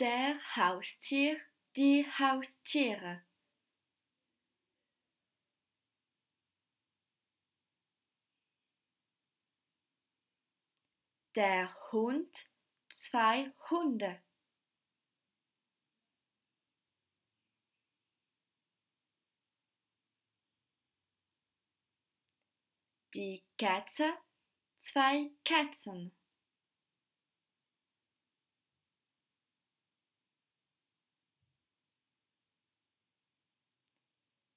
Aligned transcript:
Der 0.00 0.38
Haustier, 0.54 1.36
die 1.74 2.06
Haustiere. 2.06 3.22
Der 11.34 11.74
Hund, 11.90 12.48
zwei 12.90 13.52
Hunde. 13.70 14.22
Die 23.14 23.42
Katze, 23.58 24.16
zwei 24.78 25.32
Katzen. 25.44 26.14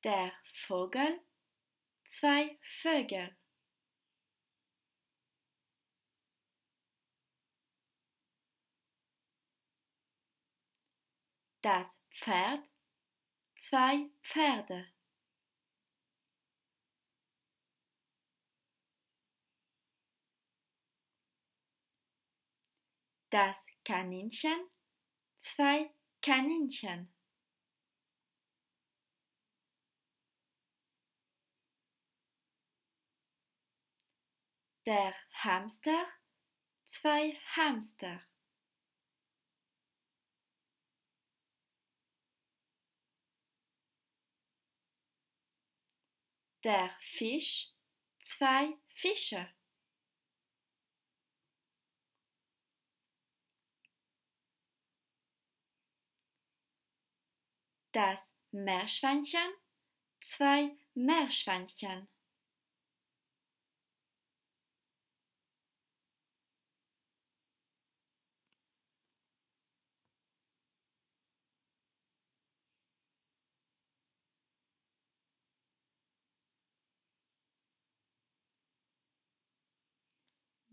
Der 0.03 0.31
Vogel, 0.55 1.21
zwei 2.03 2.57
Vögel. 2.63 3.37
Das 11.61 11.99
Pferd, 12.09 12.67
zwei 13.53 14.09
Pferde. 14.23 14.87
Das 23.29 23.55
Kaninchen, 23.85 24.67
zwei 25.37 25.93
Kaninchen. 26.23 27.13
Der 34.85 35.13
Hamster, 35.43 36.07
zwei 36.85 37.37
Hamster. 37.55 38.19
Der 46.63 46.89
Fisch, 46.99 47.71
zwei 48.19 48.75
Fische. 48.89 49.47
Das 57.91 58.33
Meerschweinchen, 58.51 59.53
zwei 60.21 60.75
Meerschweinchen. 60.95 62.07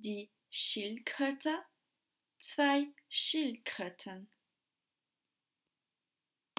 Die 0.08 0.30
Schildkröte, 0.48 1.54
zwei 2.38 2.86
Schildkröten. 3.10 4.30